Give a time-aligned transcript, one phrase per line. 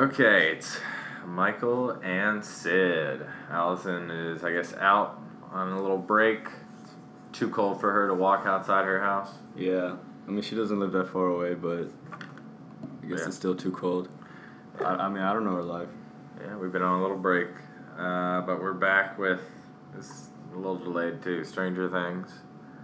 [0.00, 0.78] Okay, it's
[1.26, 3.20] Michael and Sid.
[3.50, 5.20] Allison is, I guess, out
[5.52, 6.48] on a little break.
[6.82, 6.92] It's
[7.38, 9.28] too cold for her to walk outside her house.
[9.54, 9.96] Yeah.
[10.26, 11.88] I mean, she doesn't live that far away, but
[13.02, 13.26] I guess Yeah.
[13.26, 14.08] it's still too cold.
[14.80, 15.88] I, I mean, I don't know her life.
[16.40, 17.48] Yeah, we've been on a little break,
[17.98, 19.40] uh, but we're back with
[19.94, 21.44] this a little delayed too.
[21.44, 22.32] Stranger Things.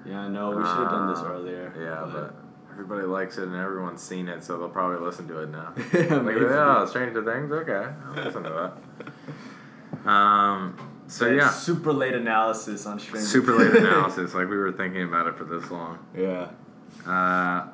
[0.04, 0.50] Yeah, I know.
[0.50, 1.72] We should have done this Uh, earlier.
[1.80, 2.34] Yeah, but
[2.76, 5.72] everybody likes it and everyone's seen it, so they'll probably listen to it now.
[5.94, 7.50] yeah, like, oh, Stranger Things.
[7.50, 9.12] Okay, I'll listen to that.
[10.06, 10.76] Um.
[11.08, 14.34] So yeah, Super late analysis on Stranger super late analysis.
[14.34, 15.98] Like we were thinking about it for this long.
[16.16, 16.50] yeah.
[17.06, 17.68] Uh,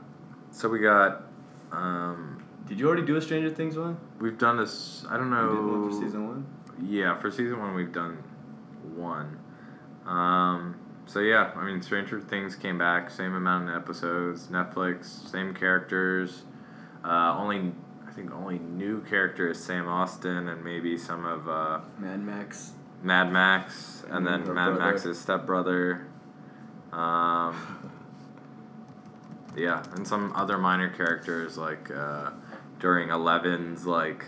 [0.50, 1.24] so we got.
[1.72, 3.98] Um, Did you already do a Stranger Things one?
[4.20, 5.04] we've done this.
[5.10, 5.48] I don't know.
[5.54, 6.46] did one for season one?
[6.86, 8.18] Yeah, for season one we've done
[8.94, 9.38] one.
[10.06, 10.71] Um,
[11.06, 16.42] so yeah, I mean Stranger Things came back, same amount of episodes, Netflix, same characters.
[17.04, 17.72] Uh, only
[18.08, 22.72] I think only new character is Sam Austin and maybe some of uh, Mad Max.
[23.02, 24.92] Mad Max and And then Mad brother.
[24.92, 26.06] Max's stepbrother.
[26.92, 27.90] Um,
[29.56, 32.30] yeah, and some other minor characters like uh,
[32.78, 34.24] during Eleven's like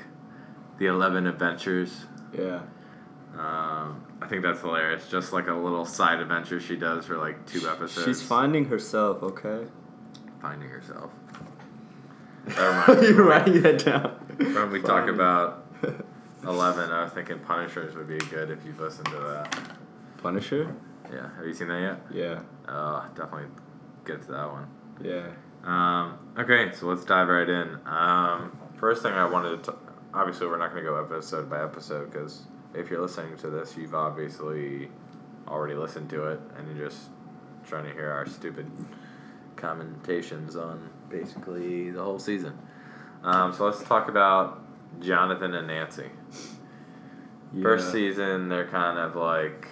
[0.78, 2.06] the Eleven Adventures.
[2.36, 2.61] Yeah.
[3.38, 5.06] Um, I think that's hilarious.
[5.08, 8.06] Just like a little side adventure she does for like two episodes.
[8.06, 9.66] She's finding herself, okay?
[10.41, 11.11] finding herself.
[13.03, 14.11] You're writing that down.
[14.39, 15.66] when we talk about
[16.42, 19.58] Eleven, I was thinking Punishers would be good if you've listened to that.
[20.22, 20.75] Punisher?
[21.11, 22.00] Yeah, have you seen that yet?
[22.11, 22.41] Yeah.
[22.70, 23.48] Uh, definitely
[24.06, 24.66] get to that one.
[25.03, 25.28] Yeah.
[25.64, 27.78] Um, okay, so let's dive right in.
[27.86, 29.78] Um, first thing I wanted to, t-
[30.12, 32.42] obviously, we're not going to go episode by episode because
[32.75, 34.89] if you're listening to this, you've obviously
[35.48, 37.08] already listened to it and you're just
[37.66, 38.70] trying to hear our stupid
[39.56, 42.58] commentations on basically the whole season.
[43.22, 44.62] Um, so let's talk about
[45.00, 46.11] Jonathan and Nancy.
[47.62, 49.69] First season, they're kind of like,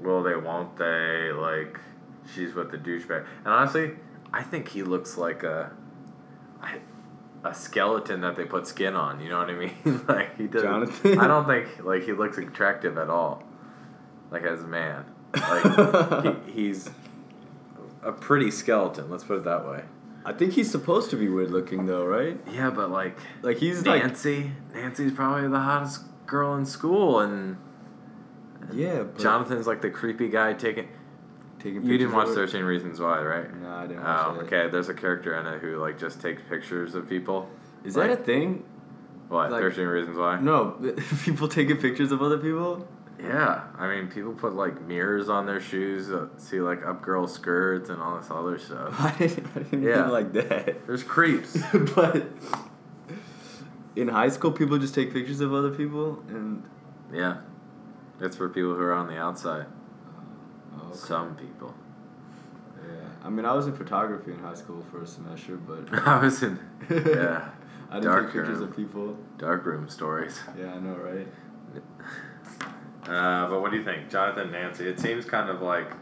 [0.00, 1.30] will they, won't they?
[1.32, 1.78] Like,
[2.34, 3.24] she's with the douchebag.
[3.44, 3.92] And honestly,
[4.32, 5.70] I think he looks like a,
[7.50, 9.20] a skeleton that they put skin on.
[9.20, 10.04] You know what I mean?
[10.08, 10.68] like he doesn't.
[10.68, 11.18] Jonathan?
[11.18, 13.42] I don't think like he looks attractive at all.
[14.30, 16.90] Like as a man, like he, he's
[18.02, 19.10] a pretty skeleton.
[19.10, 19.82] Let's put it that way.
[20.24, 22.38] I think he's supposed to be weird looking though, right?
[22.50, 27.56] Yeah, but like Like he's like Nancy, Nancy's probably the hottest girl in school, and
[28.72, 30.88] yeah, but Jonathan's like the creepy guy taking.
[31.66, 33.54] Taking You didn't watch Thirteen Reasons Why, right?
[33.60, 34.44] No, I didn't watch Oh, it.
[34.44, 34.68] okay.
[34.70, 37.48] There's a character in it who like just takes pictures of people.
[37.84, 38.64] Is that a thing?
[39.28, 39.50] What?
[39.50, 40.38] Like- Thirteen Reasons Why?
[40.40, 40.76] No,
[41.24, 42.86] people taking pictures of other people.
[43.18, 47.26] Yeah, I mean, people put like mirrors on their shoes, uh, see like up girl
[47.26, 48.94] skirts and all this other stuff.
[49.00, 50.02] I didn't, I didn't Yeah.
[50.02, 50.86] mean like that.
[50.86, 51.56] There's creeps.
[51.94, 52.26] but
[53.96, 56.62] in high school, people just take pictures of other people, and
[57.12, 57.38] yeah,
[58.20, 59.64] it's for people who are on the outside.
[60.78, 60.96] Oh, okay.
[60.96, 61.74] Some people.
[62.86, 62.94] Yeah,
[63.24, 66.42] I mean, I was in photography in high school for a semester, but I was
[66.42, 66.58] in
[66.90, 67.48] yeah
[67.90, 68.68] I didn't Dark take pictures room.
[68.68, 69.16] of people.
[69.38, 70.38] dark room stories.
[70.58, 71.26] Yeah, I know, right?
[73.08, 74.88] Uh, but what do you think, Jonathan Nancy?
[74.88, 75.92] It seems kind of like,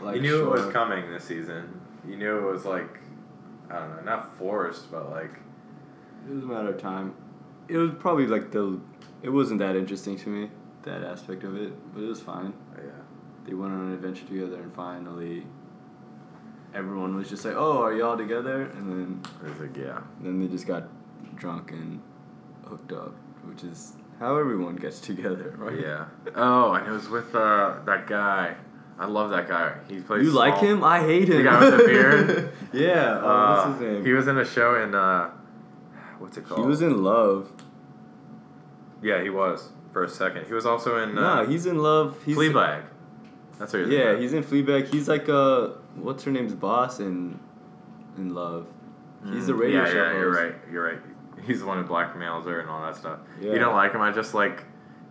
[0.00, 1.80] Like you knew it was coming this season.
[2.06, 2.98] You knew it was like,
[3.70, 5.30] I don't know, not forced, but like,
[6.28, 7.14] It was a matter of time.
[7.68, 8.78] It was probably like the.
[9.22, 10.50] It wasn't that interesting to me
[10.82, 12.52] that aspect of it, but it was fine.
[12.76, 12.90] yeah.
[13.46, 15.46] They went on an adventure together, and finally,
[16.74, 20.00] everyone was just like, "Oh, are y'all together?" And then It was like, yeah.
[20.20, 20.84] then they just got
[21.36, 22.00] drunk and
[22.66, 25.78] hooked up, which is how everyone gets together, right?
[25.78, 26.06] Yeah.
[26.34, 28.56] Oh, and it was with uh, that guy.
[28.98, 29.74] I love that guy.
[29.88, 30.24] He plays.
[30.24, 30.84] You like him?
[30.84, 31.38] I hate him.
[31.38, 32.52] The guy with the beard?
[32.72, 33.20] yeah.
[33.22, 34.04] Oh, Uh, what's his name?
[34.04, 35.30] He was in a show in uh,
[36.20, 36.60] what's it called?
[36.60, 37.50] He was in Love.
[39.02, 40.46] Yeah, he was for a second.
[40.46, 42.16] He was also in uh, nah, he's in Love.
[42.24, 42.84] He's Fleabag.
[43.58, 44.20] That's what was Yeah, in.
[44.20, 44.88] he's in Fleabag.
[44.92, 47.38] He's like uh, what's her name's boss in,
[48.16, 48.66] in Love.
[49.32, 50.54] He's the Mm, radio yeah, show Yeah, you're right.
[50.70, 50.98] You're right.
[51.46, 53.20] He's the one who blackmails her and all that stuff.
[53.40, 53.52] Yeah.
[53.52, 54.00] You don't like him?
[54.00, 54.64] I just like.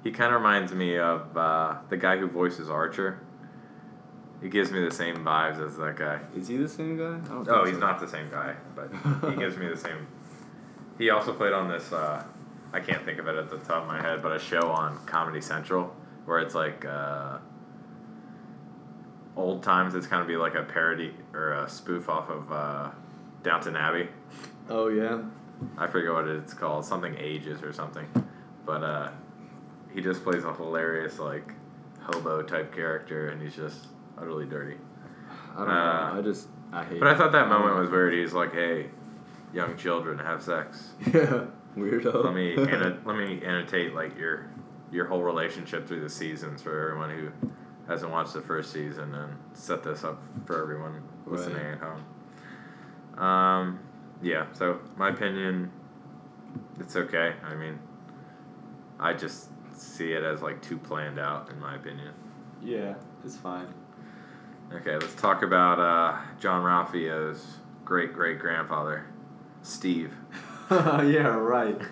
[0.03, 3.19] He kind of reminds me of uh, the guy who voices Archer.
[4.41, 6.19] He gives me the same vibes as that guy.
[6.35, 7.15] Is he the same guy?
[7.23, 7.79] I don't Oh, think he's so.
[7.79, 8.91] not the same guy, but
[9.31, 10.05] he gives me the same.
[10.97, 11.93] He also played on this.
[11.93, 12.21] Uh,
[12.73, 14.97] I can't think of it at the top of my head, but a show on
[15.05, 15.95] Comedy Central
[16.25, 17.37] where it's like uh,
[19.35, 19.95] old times.
[19.95, 22.91] It's kind of be like a parody or a spoof off of uh,
[23.43, 24.09] Downton Abbey.
[24.69, 25.21] Oh yeah.
[25.77, 28.07] I forget what it's called, something ages or something,
[28.65, 29.11] but uh,
[29.93, 31.53] he just plays a hilarious like
[32.01, 33.87] hobo type character, and he's just
[34.17, 34.75] utterly dirty.
[35.55, 36.19] I don't Uh, know.
[36.19, 36.99] I just I hate.
[36.99, 38.13] But I thought that moment was weird.
[38.13, 38.89] He's like, "Hey,
[39.53, 41.45] young children, have sex." Yeah.
[41.77, 42.23] Weirdo.
[42.23, 44.47] let me anno- let me annotate like your
[44.91, 47.47] your whole relationship through the seasons for everyone who
[47.87, 51.73] hasn't watched the first season and set this up for everyone listening Right.
[51.73, 53.23] at home.
[53.23, 53.79] Um,
[54.21, 54.45] yeah.
[54.53, 55.71] So my opinion,
[56.79, 57.33] it's okay.
[57.45, 57.79] I mean,
[58.99, 62.13] I just see it as like too planned out, in my opinion.
[62.61, 62.95] yeah,
[63.25, 63.67] it's fine.
[64.73, 69.05] Okay, let's talk about uh, Jean-Ralphio's great great grandfather,
[69.61, 70.13] Steve.
[70.71, 71.77] yeah, right.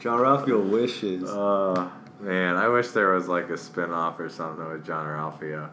[0.00, 1.24] Jean-Ralphio wishes.
[1.24, 1.88] Uh,
[2.20, 5.70] man, I wish there was like a spin off or something with Jean-Ralphio.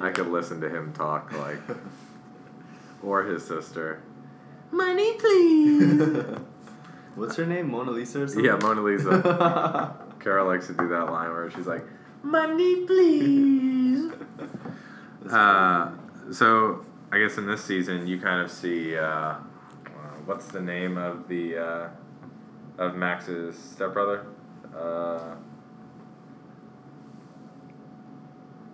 [0.00, 1.58] I could listen to him talk like,
[3.02, 4.00] or his sister.
[4.70, 6.00] Money, please.
[7.14, 7.70] What's her name?
[7.70, 8.44] Mona Lisa or something?
[8.44, 9.96] yeah, Mona Lisa.
[10.20, 11.84] Carol likes to do that line where she's like,
[12.22, 14.12] "Money, please."
[15.30, 15.90] Uh,
[16.30, 19.38] so I guess in this season you kind of see uh, uh,
[20.24, 21.88] what's the name of the uh,
[22.78, 24.24] of Max's stepbrother.
[24.74, 25.34] Uh,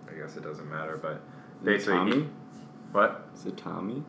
[0.07, 1.21] I guess it doesn't matter, but
[1.63, 2.15] basically, Tommy?
[2.17, 2.27] he,
[2.91, 4.03] what Is it Tommy?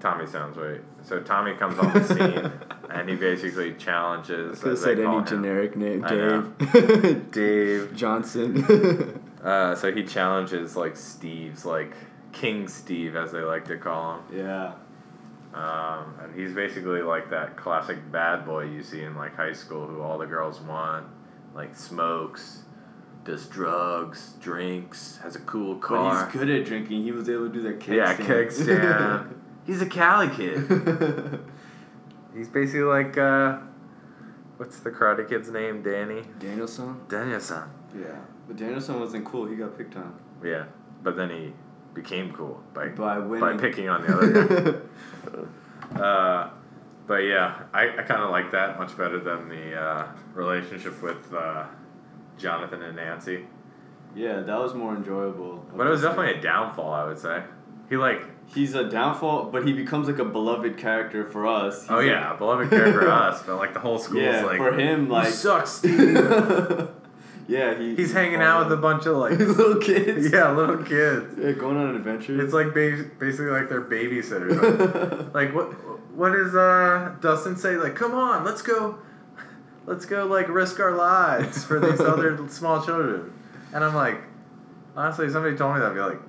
[0.00, 0.82] Tommy sounds right.
[1.02, 2.52] So Tommy comes on the scene
[2.90, 4.58] and he basically challenges.
[4.58, 6.02] As they said any him, generic name.
[6.02, 7.30] Dave.
[7.30, 7.96] Dave.
[7.96, 9.20] Johnson.
[9.42, 11.94] Uh, so he challenges like Steve's like
[12.32, 14.38] King Steve as they like to call him.
[14.40, 14.72] yeah.
[15.54, 19.86] Um, and he's basically like that classic bad boy you see in like high school
[19.86, 21.06] who all the girls want,
[21.54, 22.63] like smokes,
[23.24, 26.24] does drugs, drinks, has a cool car.
[26.26, 27.02] But he's good at drinking.
[27.02, 28.26] He was able to do that keg yeah, stand.
[28.28, 29.40] keg stand.
[29.66, 31.40] he's a Cali kid.
[32.36, 33.58] He's basically like uh,
[34.56, 35.82] what's the Karate Kid's name?
[35.82, 36.22] Danny.
[36.40, 37.02] Daniel-san?
[37.08, 37.70] Daniel-san.
[37.96, 38.16] Yeah.
[38.48, 39.46] But Daniel-san wasn't cool.
[39.46, 40.18] He got picked on.
[40.42, 40.64] Yeah,
[41.04, 41.52] but then he
[41.94, 43.40] became cool by By winning.
[43.40, 45.40] by picking on the other guy.
[45.94, 46.50] Uh,
[47.06, 51.32] but yeah, I, I kind of like that much better than the uh, relationship with
[51.32, 51.66] uh,
[52.38, 53.46] Jonathan and Nancy.
[54.14, 55.64] yeah, that was more enjoyable.
[55.76, 57.42] But it was definitely a downfall, I would say.
[57.88, 61.82] He like, He's a downfall, but he becomes like a beloved character for us.
[61.82, 64.58] He's oh like- yeah, beloved character for us, but like the whole school's Yeah, like,
[64.58, 66.14] for him, like suck, Steve.
[67.48, 70.30] yeah, he, He's hanging out with a bunch of like, little kids.
[70.32, 71.34] yeah, little kids.
[71.38, 72.38] Yeah, going on an adventure.
[72.42, 75.32] It's like ba- basically like their babysitters.
[75.34, 75.68] like what?
[76.14, 77.76] What does uh, Dustin say?
[77.76, 78.98] Like, come on, let's go,
[79.86, 80.26] let's go.
[80.26, 83.32] Like risk our lives for these other small children.
[83.72, 84.20] And I'm like,
[84.96, 86.20] honestly, if somebody told me that, I'd be like,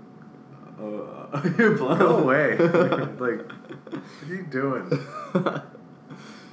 [0.80, 2.00] uh, you're blown.
[2.00, 2.57] go away.
[2.57, 4.90] like, what are you doing?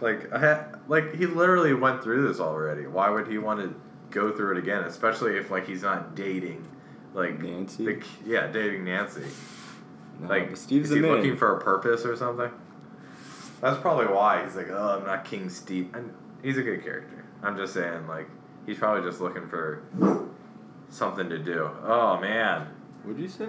[0.00, 2.86] Like, I had, like he literally went through this already.
[2.86, 3.74] Why would he want to
[4.10, 4.82] go through it again?
[4.84, 6.66] Especially if like he's not dating,
[7.14, 7.84] like Nancy?
[7.84, 9.22] the- yeah, dating Nancy.
[10.20, 12.50] No, Like, Steve's is he looking for a purpose or something?
[13.60, 15.94] That's probably why he's like, oh, I'm not King Steve.
[15.94, 17.24] And he's a good character.
[17.42, 18.28] I'm just saying, like,
[18.66, 19.82] he's probably just looking for
[20.88, 21.70] something to do.
[21.84, 22.68] Oh man,
[23.04, 23.48] What'd you say?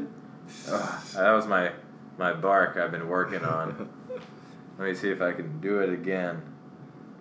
[1.13, 1.71] That was my
[2.17, 3.89] my bark I've been working on.
[4.79, 6.41] Let me see if I can do it again.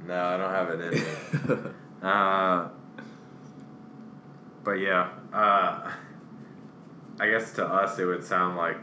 [0.06, 1.70] No, I don't have it in me.
[2.02, 2.68] Uh,
[4.64, 5.88] but yeah, uh,
[7.20, 8.76] I guess to us it would sound like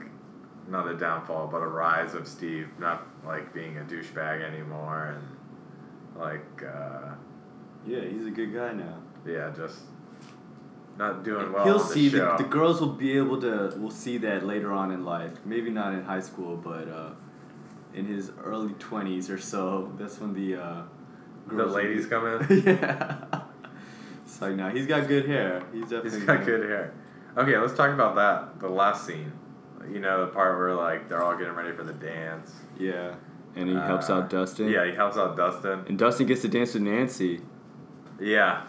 [0.69, 5.27] not a downfall, but a rise of Steve, not like being a douchebag anymore, and
[6.19, 7.11] like uh,
[7.85, 8.97] yeah, he's a good guy now.
[9.25, 9.79] yeah, just
[10.97, 11.63] not doing well.
[11.63, 12.35] He'll on the see the, show.
[12.37, 15.31] the girls will be able to will see that later on in life.
[15.45, 17.11] Maybe not in high school, but uh,
[17.93, 19.91] in his early twenties or so.
[19.97, 20.81] That's when the uh,
[21.47, 22.63] the girls will ladies be- come in.
[22.65, 23.41] yeah.
[24.25, 25.63] It's like now he's got good hair.
[25.73, 26.93] He's definitely He's got good hair.
[27.37, 28.59] Okay, let's talk about that.
[28.59, 29.31] The last scene.
[29.89, 32.53] You know, the part where like they're all getting ready for the dance.
[32.77, 33.15] Yeah,
[33.55, 34.67] and he helps Uh, out Dustin.
[34.69, 35.79] Yeah, he helps out Dustin.
[35.87, 37.41] and Dustin gets to dance with Nancy,
[38.19, 38.61] Yeah,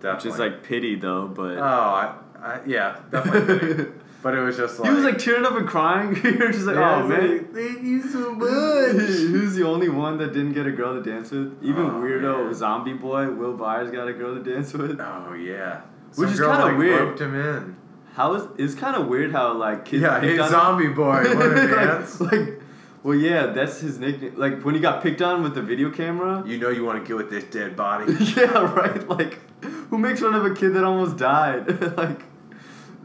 [0.00, 0.14] definitely.
[0.30, 1.26] which is like pity though.
[1.28, 3.86] But oh, I, I yeah, definitely.
[4.22, 6.14] but it was just like he was like tearing up and crying.
[6.24, 7.30] You're just like, Yeah, oh man.
[7.38, 8.48] like, thank you so much.
[8.96, 11.56] Who's the only one that didn't get a girl to dance with?
[11.62, 15.00] Even Oh, weirdo zombie boy Will Byers got a girl to dance with.
[15.00, 15.80] Oh yeah,
[16.16, 17.00] Which is kinda like, weird.
[17.00, 17.76] Roped him in.
[18.14, 21.66] How is it's kind of weird how like kids Yeah, hey zombie boy, want to
[21.68, 22.20] dance?
[22.20, 22.60] like,
[23.04, 24.34] well, yeah, that's his nickname.
[24.36, 26.42] Like when he got picked on with the video camera.
[26.46, 28.12] You know you want to get with this dead body.
[28.36, 29.06] yeah, right.
[29.06, 31.68] Like, who makes fun of a kid that almost died?
[31.98, 32.22] like,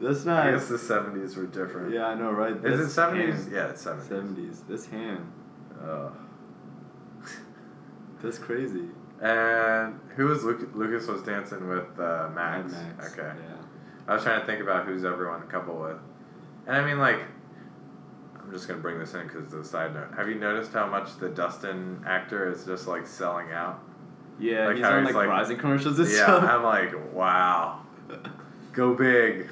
[0.01, 0.47] that's not.
[0.47, 1.93] I guess the seventies were different.
[1.93, 2.55] yeah, I know, right?
[2.65, 3.49] Is it seventies?
[3.51, 4.07] Yeah, it's seventies.
[4.07, 4.63] Seventies.
[4.69, 5.33] That's ham.
[5.83, 6.13] Oh.
[8.23, 8.85] That's crazy.
[9.21, 12.71] And who was Luc- Lucas was dancing with uh, Max?
[12.71, 13.11] Max.
[13.11, 13.27] Okay.
[13.27, 13.55] Yeah.
[14.07, 15.97] I was trying to think about who's everyone a couple with,
[16.67, 17.19] and I mean like,
[18.49, 20.07] I'm just gonna bring this in because it's a side note.
[20.17, 23.79] Have you noticed how much the Dustin actor is just like selling out?
[24.39, 26.43] Yeah, Like he's on he's like, like- Verizon commercials and Yeah, stuff.
[26.45, 27.81] I'm like, wow,
[28.73, 29.51] go big.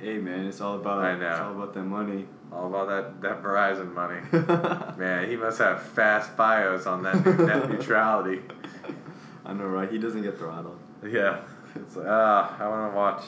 [0.00, 1.30] hey man, it's all about I know.
[1.30, 2.26] it's all about that money.
[2.50, 4.20] All about that that Verizon money.
[4.98, 8.40] Man, he must have fast bios on that new net neutrality.
[9.44, 9.92] I know, right?
[9.92, 10.78] He doesn't get throttled.
[11.06, 11.40] Yeah,
[11.76, 13.22] it's like ah, I want to watch.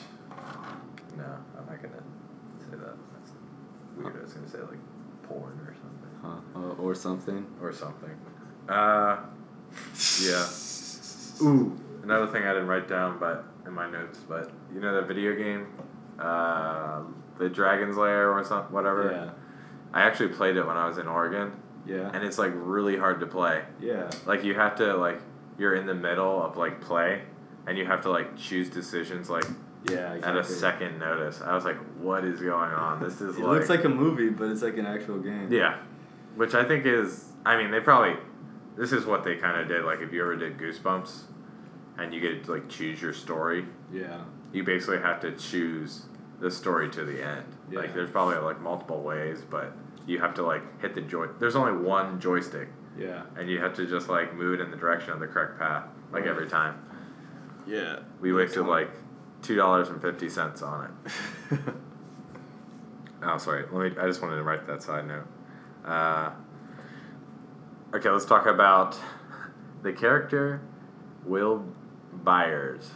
[1.18, 2.02] No, I'm not gonna
[2.60, 2.96] say that.
[3.12, 3.32] That's
[3.98, 4.16] weird.
[4.16, 4.78] I was gonna say like
[5.30, 6.60] porn or something Huh.
[6.60, 7.46] Uh, or something.
[7.62, 8.10] or something.
[8.68, 9.18] Uh,
[10.22, 10.46] yeah.
[11.42, 15.06] Ooh, another thing I didn't write down, but in my notes, but you know that
[15.08, 15.66] video game,
[16.18, 17.02] uh,
[17.38, 19.10] the Dragon's Lair or something, whatever.
[19.10, 19.30] Yeah.
[19.92, 21.52] I actually played it when I was in Oregon,
[21.86, 22.10] Yeah.
[22.12, 23.62] and it's like really hard to play.
[23.80, 24.10] Yeah.
[24.26, 25.20] Like you have to like
[25.58, 27.22] you're in the middle of like play,
[27.70, 29.44] and you have to like choose decisions like
[29.88, 30.14] Yeah.
[30.14, 30.22] Exactly.
[30.28, 31.40] at a second notice.
[31.40, 33.00] I was like, what is going on?
[33.00, 35.50] This is It like, looks like a movie, but it's like an actual game.
[35.52, 35.78] yeah,
[36.34, 37.26] which I think is.
[37.46, 38.16] I mean, they probably.
[38.76, 39.84] This is what they kind of did.
[39.84, 41.22] Like if you ever did Goosebumps,
[41.98, 44.22] and you get to like choose your story, Yeah.
[44.52, 46.06] you basically have to choose
[46.40, 47.44] the story to the end.
[47.70, 47.78] Yeah.
[47.80, 49.72] Like there's probably like multiple ways, but
[50.06, 51.26] you have to like hit the joy.
[51.38, 53.22] There's only one joystick, Yeah.
[53.38, 55.84] and you have to just like move it in the direction of the correct path,
[56.12, 56.30] like Right.
[56.30, 56.74] every time.
[57.66, 58.00] Yeah.
[58.20, 58.90] We wasted like
[59.42, 60.94] two dollars and fifty cents on
[61.50, 61.58] it.
[63.22, 63.64] Oh, sorry.
[63.70, 64.02] Let me.
[64.02, 65.26] I just wanted to write that side note.
[65.84, 66.30] Uh,
[67.94, 68.96] okay, let's talk about
[69.82, 70.62] the character
[71.24, 71.64] Will
[72.12, 72.90] Byers.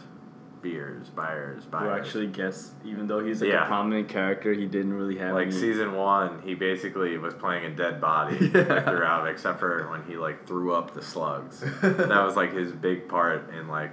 [0.61, 3.65] Beers, Byers, Who actually guess, even though he's like Yeah.
[3.65, 5.55] a prominent character, he didn't really have like any.
[5.55, 8.61] season one, he basically was playing a dead body Yeah.
[8.61, 11.59] like, throughout, except for when he like threw up the slugs.
[11.83, 13.91] that was like his big part in like.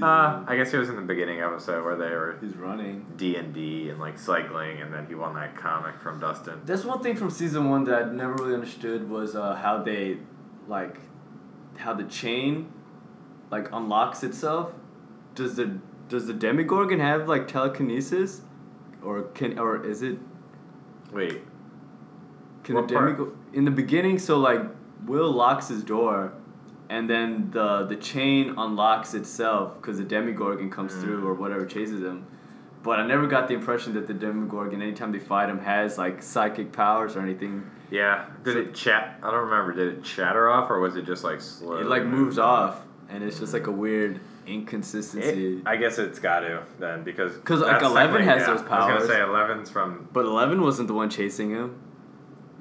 [0.00, 0.44] Uh.
[0.46, 3.06] I guess he was in the beginning episode where they were He's running.
[3.16, 6.60] D and D and like cycling, and then he won that comic from Dustin.
[6.64, 10.18] That's one thing from season one that I never really understood was uh, how they,
[10.66, 10.98] like,
[11.76, 12.72] how the chain,
[13.50, 14.72] like unlocks itself.
[15.34, 15.78] Does the
[16.08, 18.42] does the Demogorgon have like telekinesis,
[19.02, 20.18] or can or is it
[21.12, 21.42] Wait,
[22.64, 22.94] can What the?
[22.94, 24.18] Demogorgon in the beginning?
[24.18, 24.62] So like
[25.04, 26.32] Will locks his door,
[26.88, 31.00] and then the the chain unlocks itself because the Demogorgon comes Mm.
[31.02, 32.26] through or whatever chases him.
[32.82, 36.22] But I never got the impression that the Demogorgon, anytime they fight him, has like
[36.22, 37.64] psychic powers or anything.
[37.90, 38.26] yeah.
[38.44, 39.18] Did So- it chat?
[39.22, 39.72] I don't remember.
[39.72, 41.76] Did it chatter off, or was it just like slow?
[41.78, 45.62] It like moves off, and it's just like a weird inconsistency.
[45.66, 48.62] I guess it's got to then because because like, 11 has yeah, those I was
[48.62, 49.02] powers.
[49.02, 50.08] gonna say 11's from.
[50.12, 51.74] but Eleven wasn't the one chasing him.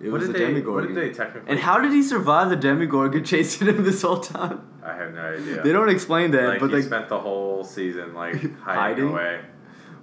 [0.02, 0.46] It what was did the they?
[0.48, 0.74] Demogorgon.
[0.74, 1.50] What did they technically?
[1.52, 4.70] and how did he survive the Demogorgon chasing him this whole time?
[4.84, 5.64] I have no idea.
[5.64, 9.10] They don't explain that, like but they like spent the whole season like hiding, Hiding?
[9.10, 9.42] away.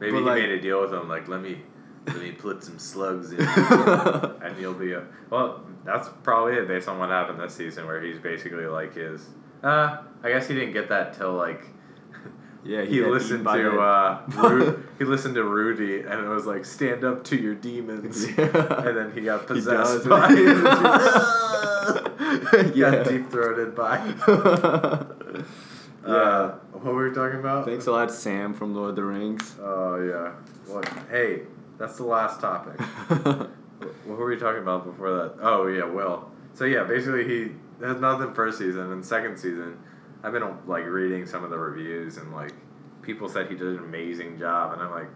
[0.00, 1.62] Maybe But, he like- made a deal with him, like let me,
[2.06, 3.40] let me put some slugs in,
[4.42, 5.04] and he'll be a.
[5.30, 9.28] Well, that's probably it based on what happened this season, where he's basically like his.
[9.62, 11.62] Uh, I guess he didn't get that till like
[12.64, 14.22] yeah, he, got listened to uh,
[15.02, 18.86] he listened to Rudy, and it was like stand up to your demons, Yeah.
[18.86, 20.06] and then he got He possessed does.
[20.06, 20.28] by.
[22.74, 22.90] yeah.
[22.90, 24.14] got deep throated by.
[26.04, 26.14] Yeah.
[26.14, 27.64] Uh, what were we talking about?
[27.64, 29.54] Thanks a lot, Sam from Lord of the Rings.
[29.62, 30.32] Oh yeah.
[30.66, 30.88] What?
[31.08, 31.42] Hey,
[31.78, 32.80] that's the last topic.
[32.80, 35.34] what were we talking about before that?
[35.40, 36.28] Oh yeah, Will.
[36.54, 37.52] So yeah, basically he
[37.84, 39.78] has nothing first season and second season.
[40.24, 42.52] I've been like reading some of the reviews and like
[43.02, 45.08] people said he did an amazing job and I'm like,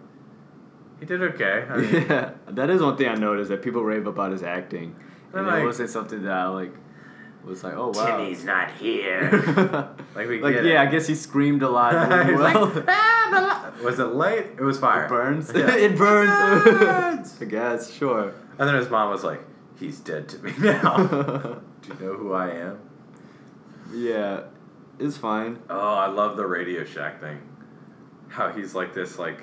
[1.01, 1.67] he did okay.
[1.69, 4.97] I mean, yeah, that is one thing I noticed that people rave about his acting,
[5.33, 6.73] I'm and like- it wasn't something that I like
[7.47, 8.19] was like, oh wow.
[8.19, 9.31] Timmy's not here.
[10.15, 10.89] like we like get yeah, it.
[10.89, 11.93] I guess he screamed a lot.
[12.29, 14.51] He's like, well, "Ah, was it light?
[14.59, 15.05] It was fire.
[15.05, 15.53] it burns.
[15.55, 15.75] Yeah.
[15.77, 16.67] it burns.
[16.67, 17.39] It burns.
[17.41, 18.35] I guess sure.
[18.59, 19.43] And then his mom was like,
[19.79, 22.79] "He's dead to me now." Do you know who I am?
[23.95, 24.41] yeah,
[24.99, 25.61] it's fine.
[25.71, 27.39] Oh, I love the Radio Shack thing.
[28.29, 29.43] How he's like this, like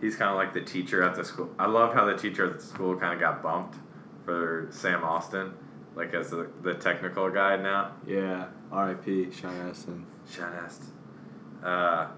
[0.00, 1.50] he's kind of like the teacher at the school.
[1.58, 3.76] I love how the teacher at the school kind of got bumped
[4.24, 5.52] for Sam Austin,
[5.94, 7.92] like as the, the technical guy now.
[8.06, 9.30] Yeah, R.I.P.
[9.32, 10.06] Sean Astin.
[10.30, 10.92] Sean Astin.
[11.62, 12.08] Uh,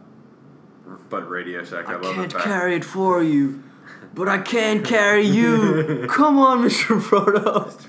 [1.08, 3.62] but Radio Shack, I, I, love can't carry it for you,
[4.14, 6.06] but I can carry you.
[6.08, 7.00] Come on, Mr.
[7.00, 7.86] Frodo.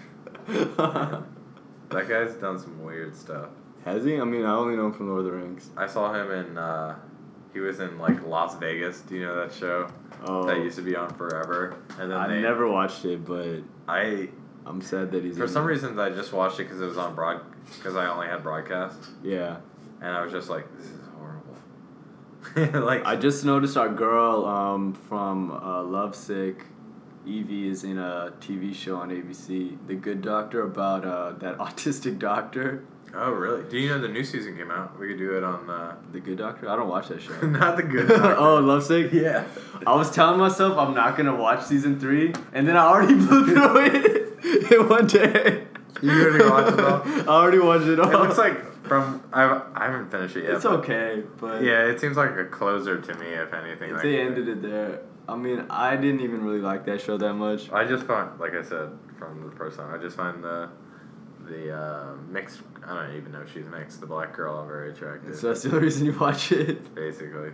[1.90, 3.50] that guy's done some weird stuff.
[3.86, 4.20] Has he?
[4.20, 5.72] I mean, I only know him from Lord of the Rings.
[5.76, 6.58] I saw him in.
[6.58, 7.00] Uh,
[7.54, 9.02] he was in like Las Vegas.
[9.02, 9.90] Do you know that show?
[10.26, 11.76] Oh, That used to be on forever.
[12.00, 14.30] And then I they, never watched it, but I
[14.66, 15.68] I'm sad that he's For some it.
[15.68, 17.42] reason, I just watched it because it was on broad.
[17.78, 19.58] Because I only had broadcast, Yeah,
[20.02, 24.94] and I was just like, "This is horrible." like, I just noticed our girl um,
[24.94, 26.66] from uh, Lovesick,
[27.26, 32.18] Evie, is in a TV show on ABC, The Good Doctor, about uh, that autistic
[32.20, 32.84] doctor.
[33.14, 33.64] Oh, really?
[33.70, 34.98] Do you know the new season came out?
[35.00, 35.96] We could do it on the.
[36.14, 36.70] The Good Doctor.
[36.70, 37.34] I don't watch that show.
[37.42, 38.08] Not the good.
[38.10, 38.36] Doctor.
[38.38, 39.12] oh, Lovesick.
[39.12, 39.46] yeah.
[39.86, 43.46] I was telling myself I'm not gonna watch season three, and then I already blew
[43.46, 45.66] through it in one day.
[46.02, 47.02] You already watched it all?
[47.04, 48.10] I already watched it all.
[48.12, 50.54] It looks like from I've I haven't finished it yet.
[50.56, 53.94] it's but- okay, but Yeah, it seems like a closer to me, if anything.
[53.94, 57.34] like they ended it there, I mean, I didn't even really like that show that
[57.34, 57.72] much.
[57.72, 60.70] I just find, like I said from the first time, I just find the
[61.46, 62.62] the uh, mixed.
[62.86, 64.00] I don't even know if she's mixed.
[64.02, 65.36] The black girl very attractive.
[65.36, 66.94] So that's the only reason you watch it.
[66.96, 67.52] basically.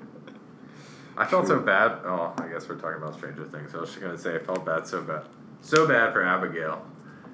[1.17, 1.99] I felt so bad.
[2.05, 3.73] Oh, I guess we're talking about Stranger Things.
[3.73, 5.23] I was just gonna say I felt bad so bad,
[5.61, 6.85] so bad for Abigail.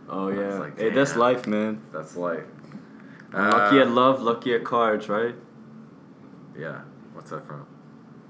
[0.10, 1.81] Oh yeah, like, hey, that's life, man.
[1.91, 2.43] That's lucky
[3.33, 5.36] Uh, at love, lucky at cards, right?
[6.57, 6.81] Yeah.
[7.13, 7.65] What's that from?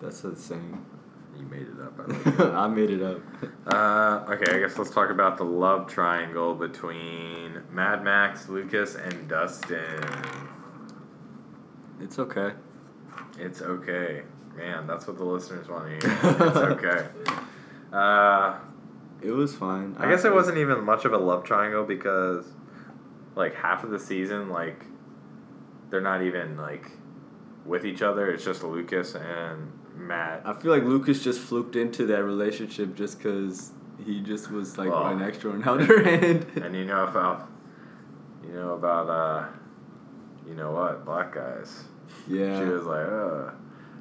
[0.01, 0.85] That's the same.
[1.37, 1.99] You made it up.
[1.99, 2.39] I like it.
[2.41, 3.19] I made it up.
[3.67, 9.27] Uh, okay, I guess let's talk about the love triangle between Mad Max, Lucas, and
[9.27, 10.03] Dustin.
[11.99, 12.51] It's okay.
[13.39, 14.23] It's okay.
[14.55, 16.17] Man, that's what the listeners want to hear.
[16.47, 17.07] It's okay.
[17.91, 18.59] Uh,
[19.21, 19.95] It was fine.
[19.97, 22.45] I guess it wasn't even much of a love triangle because,
[23.35, 24.85] like, half of the season, like,
[25.89, 26.91] they're not even, like,
[27.65, 28.29] with each other.
[28.31, 30.41] It's just Lucas and Matt.
[30.45, 33.71] I feel like Lucas just fluked into that relationship just because
[34.05, 35.07] he just was like Well.
[35.07, 36.45] an extra on other end.
[36.55, 37.49] And you know about,
[38.45, 39.45] you know about, uh,
[40.47, 41.83] you know what, black guys.
[42.27, 42.59] yeah.
[42.59, 43.51] She was like, uh.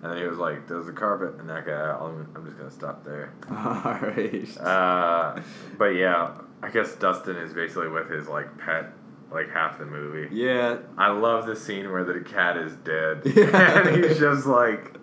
[0.03, 1.39] And then he was like, there's a carpet.
[1.39, 3.33] And that guy, I'm, I'm just going to stop there.
[3.53, 4.59] Alright.
[4.59, 5.41] Uh,
[5.79, 8.87] but yeah, I guess Dustin is basically with his, like, pet,
[9.31, 10.35] like, half the movie.
[10.35, 10.79] yeah.
[10.99, 13.23] I love the scene where the cat is dead.
[13.37, 13.87] Yeah.
[13.89, 14.97] and he's just like,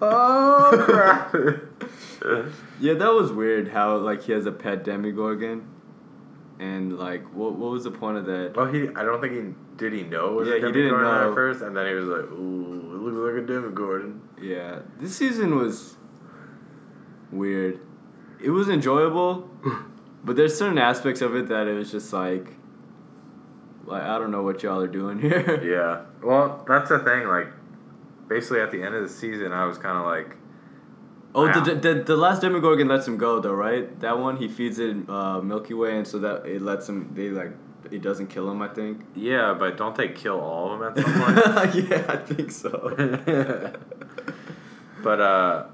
[0.00, 1.34] oh, crap.
[2.80, 5.66] Yeah, that was weird how like he has a pet Demogorgon.
[6.58, 8.52] And like what what was the point of that?
[8.54, 11.28] well, he, I don't think he, did he know Yeah, he didn't know.
[11.30, 11.62] at first?
[11.62, 14.20] And then he was like, ooh, it looks like a Demogorgon.
[14.40, 14.80] Yeah.
[14.98, 15.96] This season was
[17.32, 17.80] weird.
[18.42, 19.48] It was enjoyable,
[20.24, 22.46] but there's certain aspects of it that it was just like
[23.86, 25.62] like I don't know what y'all are doing here.
[25.64, 26.02] Yeah.
[26.22, 27.26] Well, that's the thing.
[27.26, 27.48] Like,
[28.30, 30.36] basically at the end of the season, I was kind of like,
[31.34, 31.60] Oh, Wow.
[31.62, 33.84] the, the the last Demogorgon lets him go though, right?
[34.00, 37.10] That one he feeds it uh, Milky Way, and so that it lets him.
[37.14, 37.52] They like
[37.90, 38.60] it doesn't kill him.
[38.62, 39.02] I think.
[39.14, 41.14] yeah, but don't they kill all of them at some
[41.74, 41.88] point?
[41.90, 42.72] yeah, I think so.
[45.02, 45.66] but uh,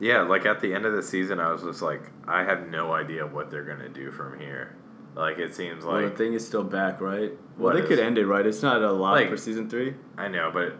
[0.00, 2.92] yeah, like at the end of the season, I was just like, I have no
[2.92, 4.74] idea what they're gonna do from here.
[5.14, 7.32] Like it seems well, the like thing is still back, right?
[7.56, 8.44] Well, they could end it, right?
[8.44, 9.94] It's not a lot Like- for season three.
[10.18, 10.74] I know, but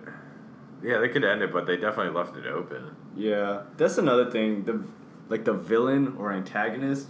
[0.83, 2.95] yeah, they could end it, but they definitely left it open.
[3.17, 4.65] Yeah, that's another thing.
[4.65, 4.83] The
[5.29, 7.09] like the villain or antagonist.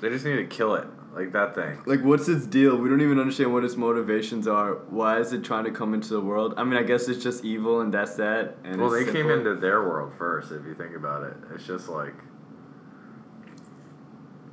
[0.00, 1.82] They just need to kill it, like that thing.
[1.84, 2.76] Like, what's its deal?
[2.76, 4.76] We don't even understand what its motivations are.
[4.88, 6.54] Why is it trying to come into the world?
[6.56, 8.56] I mean, I guess it's just evil, and that's that.
[8.64, 11.34] And well, they it's came into their world first, if you think about it.
[11.54, 12.14] It's just like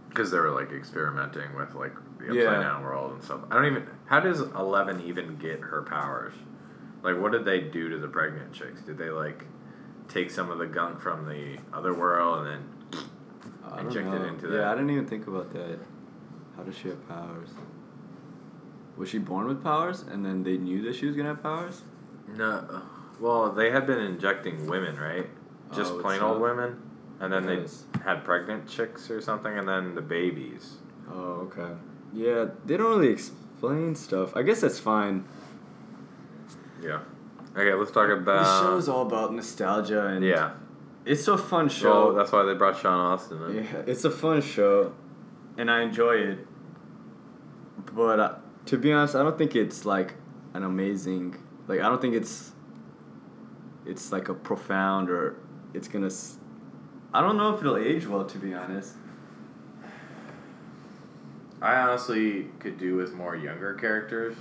[0.10, 2.60] because they were like experimenting with like the upside Yeah.
[2.64, 3.42] down world and stuff.
[3.52, 3.88] I don't even.
[4.08, 6.34] How does Eleven even get her powers?
[7.08, 8.82] Like, what did they do to the pregnant chicks?
[8.82, 9.46] Did they like
[10.10, 13.06] take some of the gunk from the other world and then?
[13.64, 14.28] I injected know.
[14.28, 14.64] into yeah, that.
[14.66, 15.80] I didn't even think about that.
[16.58, 17.48] How does she have powers?
[18.98, 21.82] Was she born with powers, and then they knew that she was gonna have powers?
[22.28, 22.82] No.
[23.22, 25.30] Well, they had been injecting women, right?
[25.74, 26.82] Just Oh, plain old women,
[27.22, 27.86] and then Yes.
[27.94, 30.80] they had pregnant chicks or something, and then the babies.
[31.10, 31.74] Oh, okay.
[32.12, 34.36] Yeah, they don't really explain stuff.
[34.36, 35.24] I guess that's fine.
[36.82, 37.00] Yeah.
[37.56, 38.44] Okay, let's talk about.
[38.44, 40.52] the show's all about nostalgia, and Yeah.
[41.06, 42.14] it's a fun show.
[42.14, 43.64] that's why they brought Sean Astin in.
[43.64, 44.94] Yeah, it's a fun show,
[45.58, 46.48] and I enjoy it.
[47.94, 48.36] But uh,
[48.68, 50.16] to be honest, I don't think it's like
[50.54, 51.36] an amazing.
[51.68, 52.52] Like I don't think it's.
[53.86, 55.38] It's like a profound or
[55.74, 56.08] it's gonna.
[56.08, 56.38] s-
[57.14, 58.26] I don't know if it'll age well.
[58.26, 58.96] To be honest.
[61.62, 64.36] I honestly could do with more younger characters.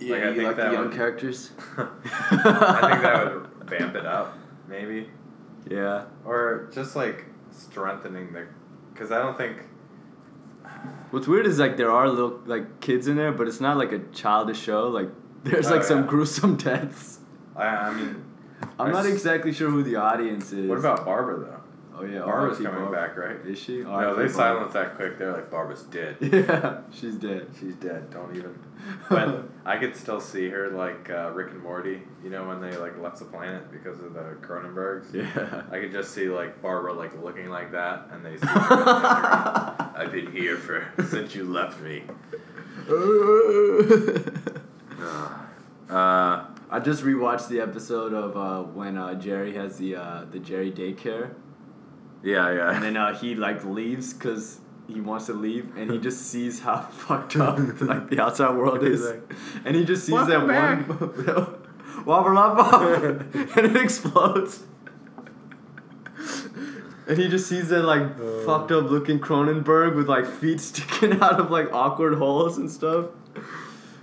[0.00, 1.52] Like, I you think like that the young would- characters.
[1.78, 4.36] I think that would vamp it up,
[4.68, 5.08] maybe,
[5.70, 6.04] Yeah.
[6.24, 8.46] or just like strengthening the.
[8.92, 9.58] Because I don't think.
[11.10, 13.92] What's weird is like there are little like kids in there, but it's not like
[13.92, 14.88] a childish show.
[14.88, 15.08] Like
[15.44, 17.20] there's Oh, like some gruesome deaths.
[17.54, 18.24] I, I mean,
[18.78, 20.68] I'm I not s- exactly sure who the audience is.
[20.68, 21.60] what about Barbara though?
[21.98, 23.36] Oh yeah, Barbara's coming back, right?
[23.46, 23.78] Is she?
[23.82, 24.22] No, R.I.P.
[24.22, 25.16] they silenced that quick.
[25.18, 26.16] They're like, Barbara's dead.
[26.20, 27.48] Yeah, she's dead.
[27.58, 28.10] She's dead.
[28.10, 28.58] Don't even.
[29.08, 32.02] But I could still see her like uh, Rick and Morty.
[32.22, 35.12] You know when they like left the planet because of the Cronenbergs.
[35.12, 35.62] Yeah.
[35.70, 38.46] I could just see like Barbara like looking like that, and they see.
[38.46, 42.04] I've been here for since you left me.
[45.88, 50.38] Uh, I just rewatched the episode of uh, when uh, Jerry has the uh, the
[50.38, 51.30] Jerry daycare,
[52.26, 52.74] yeah, yeah.
[52.74, 54.58] and then uh, he like leaves because
[54.88, 58.82] he wants to leave, and he just sees how fucked up like the outside world
[58.84, 59.32] is, like,
[59.64, 60.86] and he just sees "Welcome that
[61.26, 62.80] one wobble wobble,
[63.56, 64.64] and it explodes.
[67.08, 68.44] And he just sees that like Uh.
[68.44, 73.06] fucked up looking Cronenberg with like feet sticking out of like awkward holes and stuff.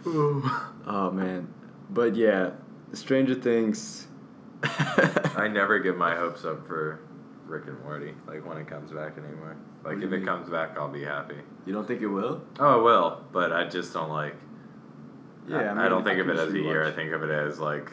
[0.85, 1.47] Oh man,
[1.89, 2.51] but yeah,
[2.91, 4.07] Stranger Things.
[4.63, 6.99] I never get my hopes up for
[7.45, 9.57] Rick and Morty, like when it comes back anymore.
[9.83, 10.25] Like if it mean?
[10.25, 11.35] comes back, I'll be happy.
[11.65, 12.41] You don't think it will?
[12.59, 14.35] Oh, it will, but I just don't like.
[15.47, 16.85] Yeah, I, I I don't think I of it as a year.
[16.85, 17.91] I think of it as like.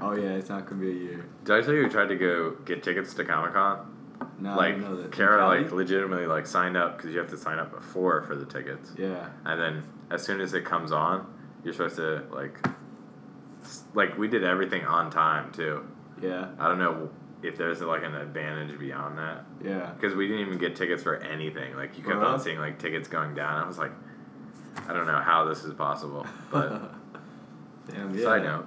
[0.00, 1.26] Oh yeah, it's not gonna be a year.
[1.44, 3.96] Did I tell you we tried to go get tickets to Comic Con?
[4.38, 5.12] No, I like didn't know that.
[5.12, 8.44] Kara like legitimately like signed up because you have to sign up before for the
[8.46, 9.30] tickets, Yeah.
[9.46, 11.26] and then as soon as it comes on,
[11.64, 12.58] you're supposed to like.
[13.94, 15.84] Like we did everything on time too.
[16.22, 16.48] Yeah.
[16.58, 17.10] I don't know
[17.42, 19.44] if there's like an advantage beyond that.
[19.64, 19.90] Yeah.
[19.98, 21.74] because we didn't even get tickets for anything.
[21.76, 22.34] Like you kept Uh-huh.
[22.34, 23.62] on seeing like tickets going down.
[23.62, 23.92] I was like,
[24.88, 26.68] I don't know how this is possible, but
[27.90, 28.14] Damn.
[28.14, 28.24] Yeah.
[28.24, 28.66] side note.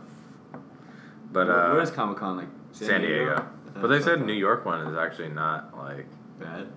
[1.31, 2.37] But Where- uh, where's Comic Con?
[2.37, 3.47] Like San Diego.
[3.75, 6.05] But they said New York one is actually not like
[6.39, 6.67] Bad.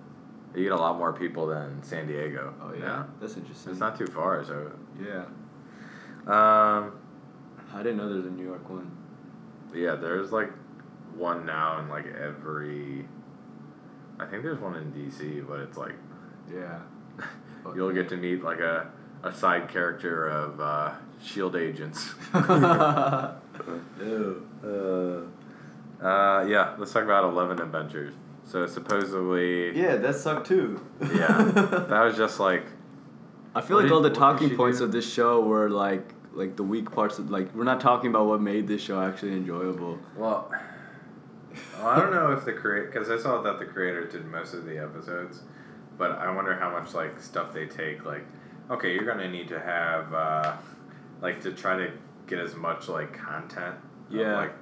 [0.55, 2.53] you get a lot more people than San Diego.
[2.61, 3.71] Oh yeah, that's interesting.
[3.71, 4.43] it's not too far.
[4.43, 5.25] So Yeah.
[6.25, 6.93] um,
[7.73, 8.91] I didn't know there's a New York one.
[9.75, 10.51] yeah, there's like
[11.17, 13.07] one now in like every.
[14.19, 15.95] I think there's one in DC, but it's like
[16.51, 16.79] Yeah.
[17.63, 18.89] Fuck you'll get to meet like a,
[19.23, 20.91] a side character of uh,
[21.23, 22.13] Shield agents.
[23.99, 24.47] Ew.
[24.63, 28.13] Uh, uh, yeah, let's talk about Eleven Adventures.
[28.45, 30.79] So supposedly, Yeah, that sucked too.
[31.01, 32.65] yeah, that was just like
[33.55, 34.85] I feel like did- all the talking points do?
[34.85, 38.27] of this show were like like the weak parts of like we're not talking about
[38.27, 39.97] what made this show actually enjoyable.
[40.15, 40.51] well,
[41.77, 44.53] well I don't know if the create because I saw that the creator did most
[44.53, 45.41] of the episodes,
[45.97, 48.05] but I wonder how much like stuff they take.
[48.05, 48.25] Like,
[48.71, 50.55] okay, you're gonna need to have uh,
[51.21, 51.91] like to try to
[52.27, 53.75] get as much like content.
[54.09, 54.35] of, Yeah.
[54.37, 54.53] like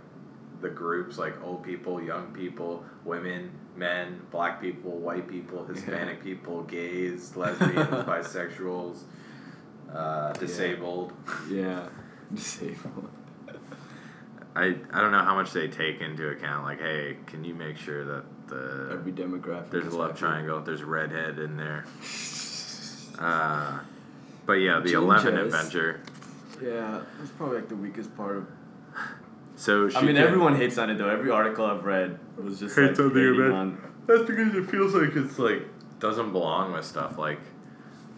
[0.61, 6.63] the groups like old people, young people, women, men, black people, white people, Hispanic people,
[6.63, 7.75] gays, lesbians,
[8.05, 8.99] bisexuals,
[9.93, 11.13] uh, disabled.
[11.49, 11.87] Yeah.
[12.33, 13.09] Disabled.
[14.55, 16.63] I I don't know how much they take into account.
[16.63, 19.71] Like, hey, can you make sure that the Every demographic.
[19.71, 20.19] there's a love happy.
[20.21, 21.85] triangle, there's a redhead in there.
[23.19, 23.79] Uh,
[24.45, 25.45] but yeah, the Eleven Gingers.
[25.45, 26.01] Adventure.
[26.61, 28.47] Yeah, that's probably like the weakest part of.
[29.57, 31.09] So she I mean, can- everyone hates on it though.
[31.09, 33.53] Every article I've read was just Hates like on the hating event.
[33.53, 33.91] on.
[34.07, 35.63] That's because it feels like it's like
[35.99, 37.17] doesn't belong with stuff.
[37.17, 37.39] Like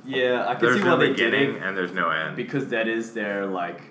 [0.06, 2.36] Yeah, I can there's see no why they did beginning it and there's no end.
[2.36, 3.82] because that is their like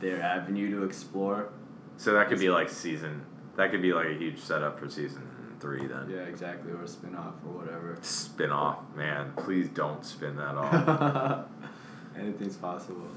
[0.00, 1.48] their avenue to explore.
[1.96, 3.24] So that could be like season.
[3.56, 5.22] That could be like a huge setup for season
[5.60, 5.86] three.
[5.86, 7.96] Then Yeah, exactly, or a spin off or whatever.
[8.02, 9.32] spin off, man.
[9.36, 11.46] Please don't spin that off.
[12.18, 13.08] Anything's possible.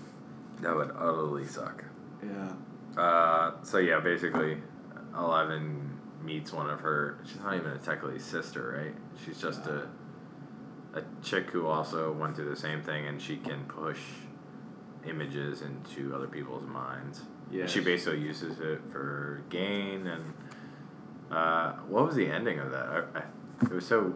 [0.62, 1.84] that would utterly suck.
[2.24, 2.54] Yeah.
[3.02, 4.58] Uh, so yeah, basically,
[5.18, 7.18] Eleven meets one of her.
[7.26, 8.96] She's not even a technically sister, right?
[9.26, 9.88] She's just a
[10.94, 14.00] a chick who also went through the same thing, and she can push
[15.08, 17.22] images into other people's minds.
[17.52, 17.66] Yeah.
[17.66, 20.34] She basically uses it for gain and.
[21.32, 22.88] Uh, what was the ending of that?
[22.88, 23.24] I, I,
[23.64, 24.16] it was so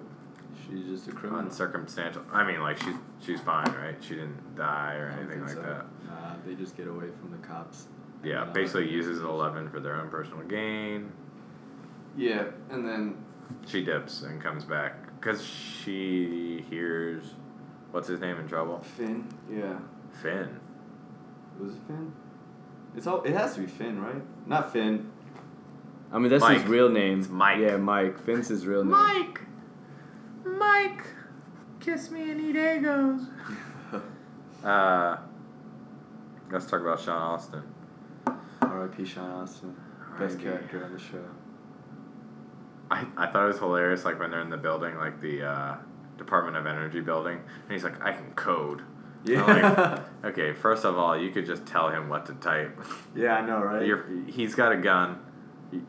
[0.67, 1.43] She's just a criminal.
[1.43, 2.24] uncircumstantial.
[2.32, 3.96] I mean, like she's she's fine, right?
[4.02, 5.62] She didn't die or anything like so.
[5.62, 5.86] that.
[6.08, 7.86] Nah, they just get away from the cops.
[8.24, 11.12] Yeah, And, uh, basically uses Eleven for their own personal gain.
[12.17, 13.15] Yeah, and then
[13.67, 17.36] She dips and comes back because she hears
[17.91, 18.80] what's his name in trouble.
[18.98, 19.28] Finn.
[19.52, 19.78] Yeah.
[20.22, 20.60] Finn.
[21.60, 22.12] Was it Finn?
[22.96, 23.22] It's all.
[23.24, 24.22] It has to be Finn, right?
[24.48, 25.12] Not Finn.
[26.12, 27.20] I mean, that's his real name.
[27.20, 27.60] It's Mike.
[27.60, 28.20] Yeah, Mike.
[28.20, 28.92] Finn's his real name.
[28.92, 29.42] Mike.
[30.46, 31.04] Mike.
[31.80, 33.28] Kiss me and eat Eggos.
[34.64, 35.18] Uh,
[36.50, 37.64] let's talk about Sean Astin.
[38.62, 39.04] R.I.P.
[39.04, 39.76] Sean Astin.
[40.18, 40.44] Best R.I.P..
[40.44, 41.26] character on the show.
[42.90, 45.76] I, I thought it was hilarious, like when they're in the building, like the uh,
[46.18, 48.84] Department of Energy building, and he's like, "I can code."
[49.26, 50.00] Yeah.
[50.26, 52.80] Okay, first of all, you could just tell him what to type.
[53.14, 53.86] yeah, I know, right?
[53.86, 55.20] You're, he's got a gun.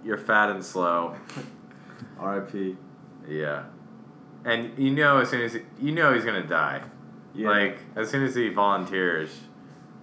[0.04, 1.14] You're fat and slow.
[2.18, 2.76] R.I.P.
[3.28, 3.62] Yeah,
[4.44, 6.82] and you know as soon as he, you know he's gonna die.
[7.32, 7.48] Yeah.
[7.48, 9.30] Like as soon as he volunteers,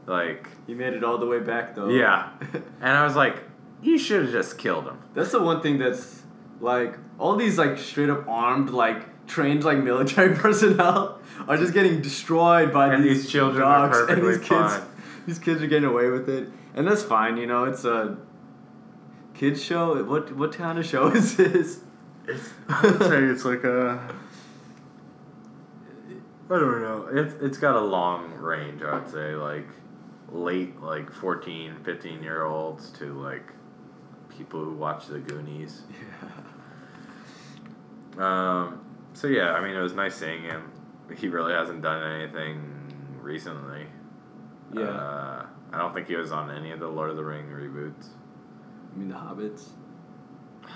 [0.07, 1.89] like he made it all the way back though.
[1.89, 3.43] yeah, and I was like,
[3.81, 4.97] you should have just killed him.
[5.13, 6.23] That's the one thing that's
[6.61, 12.01] like all these like straight up armed like trained like military personnel are just getting
[12.01, 14.85] destroyed by And these, these children are dogs and perfectly these kids.
[15.27, 17.37] These kids are getting away with it, and that's fine.
[17.37, 18.17] You know, it's a
[19.35, 20.03] kids show.
[20.03, 21.81] What what kind of show is this?
[22.27, 24.15] It's, I would say it's like a.
[26.49, 27.07] I don't know.
[27.11, 28.81] It's it's got a long range.
[28.81, 29.67] I would say like
[30.31, 33.53] late like 14, 15 year olds to like
[34.29, 35.83] people who watch the Goonies.
[38.17, 38.63] Yeah.
[38.63, 38.90] Um.
[39.13, 40.71] So yeah, I mean, it was nice seeing him.
[41.15, 42.61] He really hasn't done anything
[43.21, 43.87] recently.
[44.73, 44.83] Yeah.
[44.83, 48.07] Uh, I don't think he was on any of the Lord of the Ring reboots.
[48.93, 49.69] I mean the hobbits.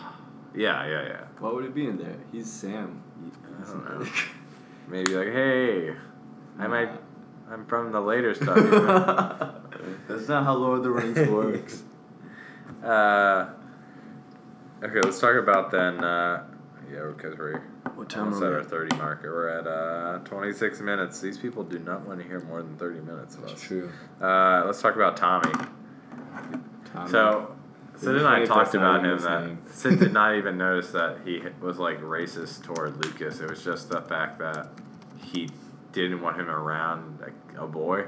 [0.58, 1.22] Yeah, yeah, yeah.
[1.40, 2.16] Why would he be in there?
[2.32, 3.04] He's Sam.
[3.62, 4.08] I don't know.
[4.88, 5.94] Maybe like, hey,
[6.58, 6.90] I might.
[7.52, 8.56] I'm from the later stuff.
[10.08, 11.84] That's not how Lord of the Rings works.
[12.82, 13.50] uh,
[14.82, 16.02] okay, let's talk about then.
[16.02, 16.46] Uh,
[16.90, 17.62] yeah, because we're
[17.96, 19.34] What time almost at are our 30 marker.
[19.34, 21.22] We're at uh, 26 minutes.
[21.22, 23.62] These people do not want to hear more than 30 minutes of That's us.
[23.62, 23.90] true.
[24.22, 25.54] Uh, let's talk about Tommy.
[26.92, 27.10] Tommy.
[27.10, 27.56] So,
[27.96, 29.74] Sid and I talked about him that.
[29.74, 33.40] Sid did not even notice that he was like racist toward Lucas.
[33.40, 34.68] It was just the fact that
[35.24, 35.50] he
[35.94, 38.06] didn't want him around like, a boy.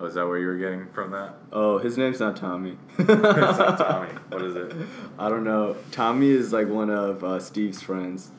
[0.00, 1.34] Was that where you were getting from that?
[1.52, 2.78] Oh, his name's not Tommy.
[2.98, 4.08] it's not Tommy.
[4.30, 4.72] What is it?
[5.18, 5.76] I don't know.
[5.92, 8.30] Tommy is like one of uh, Steve's friends.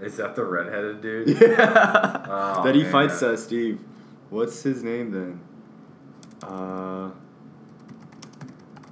[0.00, 1.28] Is that the redheaded dude?
[1.40, 2.24] Yeah.
[2.28, 2.92] Oh, that he man.
[2.92, 3.80] fights uh, Steve.
[4.30, 5.40] What's his name then?
[6.42, 7.10] Uh,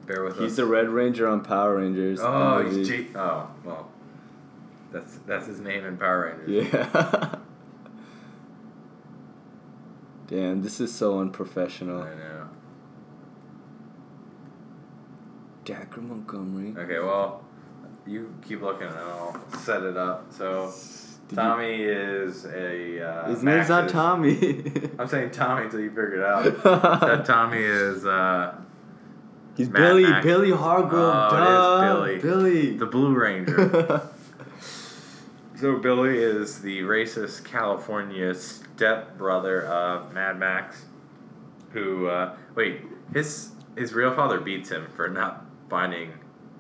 [0.07, 0.57] Bear with he's us.
[0.57, 2.21] the Red Ranger on Power Rangers.
[2.23, 2.79] Oh, movie.
[2.79, 3.09] he's G.
[3.15, 3.91] Oh, well.
[4.93, 6.73] That's that's his name in Power Rangers.
[6.73, 7.35] Yeah.
[10.29, 12.03] Damn, this is so unprofessional.
[12.03, 12.49] I know.
[15.65, 16.75] Dacre Montgomery.
[16.77, 17.45] Okay, well,
[18.07, 20.33] you keep looking and I'll set it up.
[20.33, 20.73] So,
[21.29, 23.01] Did Tommy is a.
[23.03, 24.91] Uh, his name's not Max's- Tommy.
[24.99, 26.63] I'm saying Tommy until you figure it out.
[27.01, 28.57] that Tommy is uh,
[29.57, 30.03] He's Mad Billy.
[30.03, 30.25] Max.
[30.25, 31.33] Billy Hargrove.
[31.33, 32.17] Oh, it duh.
[32.17, 32.77] is Billy.
[32.77, 34.03] the Blue Ranger.
[35.57, 40.85] so, Billy is the racist California stepbrother of Mad Max,
[41.71, 42.81] who, uh, wait,
[43.13, 46.13] his, his real father beats him for not finding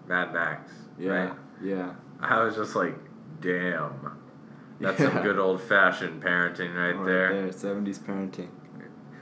[0.07, 0.71] Mad Max.
[0.99, 1.11] Yeah.
[1.11, 1.33] Right?
[1.63, 1.93] Yeah.
[2.21, 2.95] I was just like,
[3.41, 4.19] damn.
[4.81, 7.53] That's some good old fashioned parenting right, there.
[7.53, 8.49] Seventies parenting.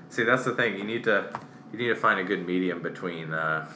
[0.09, 0.77] See, that's the thing.
[0.77, 1.31] You need to
[1.73, 3.67] you need to find a good medium between uh,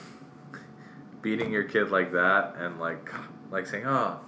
[1.22, 3.10] beating your kid like that and like
[3.50, 4.20] like saying, "Oh,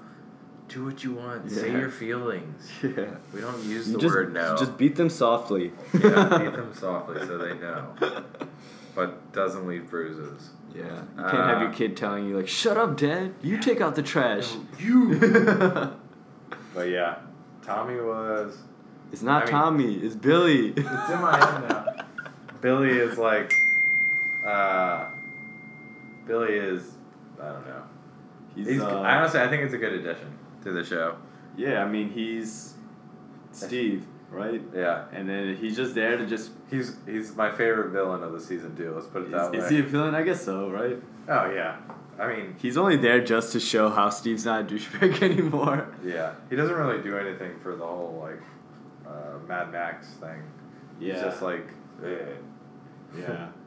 [0.68, 1.50] do what you want.
[1.50, 3.16] Say your feelings." Yeah.
[3.34, 4.56] We don't use the just, word no.
[4.56, 5.72] Just beat them softly.
[5.92, 7.94] yeah, beat them softly so they know,
[8.98, 10.50] but doesn't leave bruises.
[10.74, 10.82] Yeah.
[11.16, 13.32] You can't have your Uh, kid telling you like, "Shut up, Dad.
[13.42, 15.14] You take out the trash." You.
[16.74, 17.16] But yeah,
[17.62, 18.56] Tommy was.
[19.12, 19.94] it's not I mean- Tommy.
[19.96, 20.68] It's Billy.
[20.76, 21.86] It's in my head now.
[22.60, 23.54] Billy is like,
[24.44, 25.06] uh,
[26.26, 26.82] Billy is,
[27.40, 27.82] I don't know.
[28.54, 30.30] He's, He's, uh, I honestly, I think it's a good addition
[30.64, 31.16] to the show.
[31.56, 31.82] yeah.
[31.84, 32.74] I mean, he's
[33.52, 34.60] Steve, right?
[34.74, 36.50] Yeah, And then he's just there to just.
[36.70, 38.92] he's he's my favorite villain of the season too.
[38.94, 39.58] Let's put it that Is, way.
[39.58, 40.14] is he a villain?
[40.14, 40.96] I guess so, right?
[41.28, 41.76] oh yeah,
[42.18, 45.88] I mean, He's only there just to show how Steve's not a douchebag anymore.
[46.04, 48.40] yeah, he doesn't really do anything for the whole like
[49.06, 50.42] uh, Mad Max thing.
[51.00, 51.66] He's just like,
[52.04, 52.08] eh.
[53.16, 53.48] Yeah.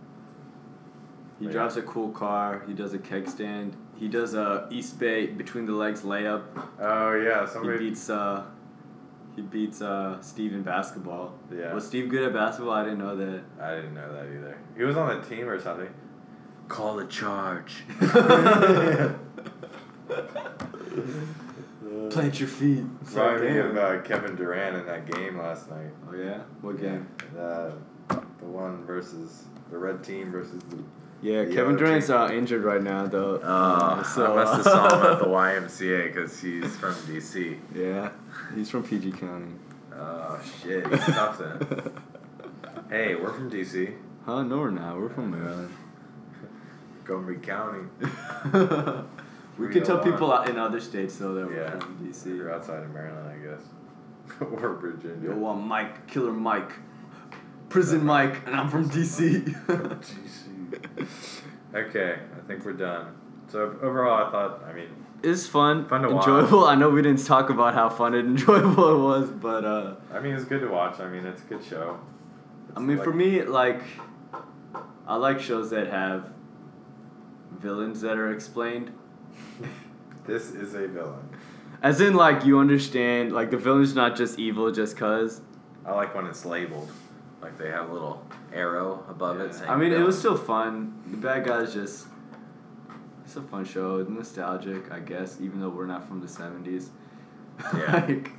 [1.39, 1.54] He Yeah.
[1.54, 2.62] drives a cool car.
[2.67, 3.76] He does a keg stand.
[3.95, 6.43] He does a East Bay between the legs layup.
[6.80, 8.43] oh yeah, somebody He beats uh,
[9.36, 11.34] he beats uh Steve in basketball.
[11.54, 11.74] Yeah.
[11.74, 12.74] Was Steve good at basketball?
[12.74, 13.41] I didn't know that.
[13.62, 14.58] I didn't know that either.
[14.78, 15.89] He was on the team or something.
[16.67, 17.84] Call the charge.
[22.10, 22.84] Plant your feet.
[23.15, 25.91] Me of uh, Kevin Durant in that game last night.
[26.10, 26.39] Oh yeah.
[26.62, 27.08] What game?
[27.34, 27.74] The
[28.10, 30.78] the one versus the red team versus the.
[31.21, 33.39] Yeah, The Kevin Durant's uh, injured right now though.
[33.43, 37.60] Oh, So, I must have saw him at the YMCA because he's from DC.
[37.75, 38.10] Yeah,
[38.55, 39.51] he's from PG County.
[39.93, 41.91] Oh shit, he's tough then.
[42.89, 43.93] Hey, we're from DC,
[44.25, 44.43] Huh?
[44.43, 44.97] No, we're not.
[44.99, 45.73] We're from Maryland.
[46.97, 47.88] Montgomery County.
[49.57, 52.25] we can tell people in other states though that Yeah, we're from DC.
[52.36, 53.62] You're outside of Maryland, I guess,
[54.41, 55.29] or Virginia.
[55.29, 56.73] Yo, I'm Mike, Killer Mike,
[57.69, 59.45] Prison Mike, and I'm from DC.
[59.67, 60.40] DC.
[61.73, 63.15] Okay, I think we're done.
[63.49, 64.89] So overall, I thought, I mean,
[65.23, 66.27] it's fun, Fun to watch.
[66.27, 66.65] enjoyable.
[66.65, 70.19] I know we didn't talk about how fun and enjoyable it was, but uh, I
[70.19, 70.99] mean, it's good to watch.
[70.99, 71.97] I mean, it's a good show.
[72.75, 73.82] I mean, like- for me, like,
[75.08, 76.30] I like shows that have
[77.58, 78.91] villains that are explained.
[80.25, 81.30] this is a villain.
[81.82, 85.41] As in, like, you understand, like, the villain's not just evil just cause.
[85.86, 86.91] I like when it's labeled,
[87.41, 89.53] like they have little arrow above it.
[89.53, 91.01] Saying I mean, it was still fun.
[91.07, 92.07] The bad guys just.
[93.25, 93.97] It's a fun show.
[93.97, 96.89] It's nostalgic, I guess, even though we're not from the 70s.
[97.77, 98.05] Yeah.
[98.07, 98.31] like,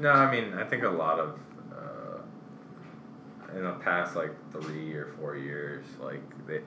[0.00, 1.38] No, I mean, I think a lot of
[1.72, 6.60] uh, in the past like three or four years, like they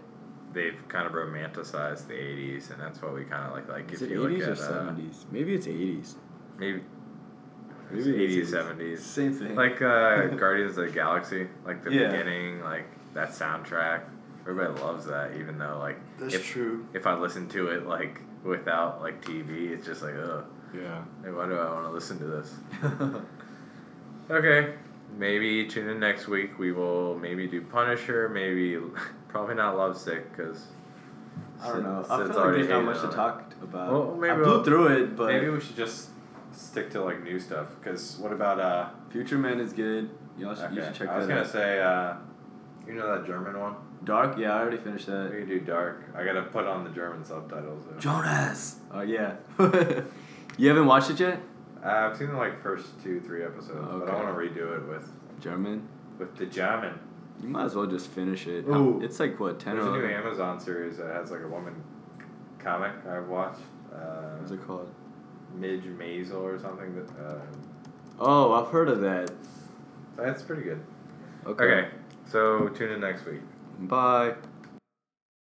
[0.54, 3.70] they've kind of romanticized the '80s, and that's what we kind of like.
[3.70, 5.26] Like is if it you 80s look or uh, 70s?
[5.32, 6.16] Maybe it's 80s.
[6.58, 6.82] maybe
[7.92, 8.76] Maybe maybe 80s, 80s.
[8.76, 9.56] '70s, Same thing.
[9.56, 12.10] like uh, Guardians of the Galaxy, like the Yeah.
[12.12, 14.02] beginning, like that soundtrack.
[14.42, 16.88] Everybody loves that, even though like That's if true.
[16.94, 20.46] if I listen to it like without like TV, it's just like ugh.
[20.74, 21.04] Yeah.
[21.24, 22.54] Like, why do I want to listen to this?
[24.30, 24.76] Okay,
[25.18, 26.58] maybe tune in next week.
[26.58, 28.30] We will maybe do Punisher.
[28.30, 28.78] Maybe
[29.28, 30.68] probably not Lovesick because
[31.62, 32.06] I don't know.
[32.10, 33.92] I feel like there's not much to talk about.
[33.92, 36.11] Well, maybe I blew we'll- through it, but maybe we should just
[36.52, 37.68] stick to like new stuff.
[37.80, 38.90] Because what about uh?
[39.10, 40.10] Future Man is good.
[40.38, 41.52] Y'all should, you okay, should check I was that gonna out.
[41.52, 42.14] say uh,
[42.88, 43.76] you know that German one.
[44.04, 44.38] Dark?
[44.38, 45.32] Yeah, I already finished We that.
[45.32, 46.06] can do Dark.
[46.16, 47.86] I gotta put on the German subtitles.
[47.90, 48.00] Though.
[48.00, 48.78] Jonas!
[48.92, 49.36] Oh, yeah.
[50.58, 51.40] you haven't watched it yet?
[51.84, 54.24] Uh, I've seen the like first two, three episodes, but I Okay.
[54.24, 55.08] want to redo it with
[55.40, 55.88] German?
[56.18, 56.98] with the German.
[57.42, 58.66] You might as well just finish it.
[58.68, 59.02] Ooh.
[59.04, 60.24] It's like, what, 10 There's or a new 11?
[60.26, 61.74] Amazon series that has like a woman
[62.60, 63.62] comic I've watched.
[63.92, 64.88] Uh, What's it called?
[65.56, 66.96] Midge Maisel or something.
[66.96, 67.40] That uh,
[68.20, 69.32] Oh, I've heard of that.
[70.16, 70.82] that's pretty good.
[71.46, 71.64] Okay.
[71.64, 71.90] Okay,
[72.28, 73.42] so tune in next week.
[73.80, 74.36] Bye.